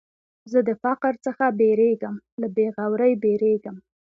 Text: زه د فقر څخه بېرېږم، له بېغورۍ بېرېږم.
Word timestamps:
زه 0.51 0.59
د 0.67 0.69
فقر 0.83 1.13
څخه 1.25 1.45
بېرېږم، 1.59 2.15
له 2.41 2.47
بېغورۍ 2.55 3.13
بېرېږم. 3.23 3.77